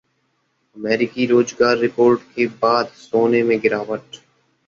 [0.77, 4.17] अमेरिकी रोजगार रिपोर्ट के बाद सोने में गिरावट